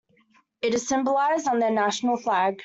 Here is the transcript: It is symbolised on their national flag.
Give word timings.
It 0.63 0.73
is 0.73 0.87
symbolised 0.87 1.47
on 1.47 1.59
their 1.59 1.69
national 1.69 2.17
flag. 2.17 2.59